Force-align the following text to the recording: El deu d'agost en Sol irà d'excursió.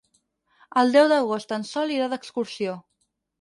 El 0.83 0.93
deu 0.95 1.09
d'agost 1.11 1.53
en 1.59 1.67
Sol 1.73 1.93
irà 1.97 2.09
d'excursió. 2.15 2.75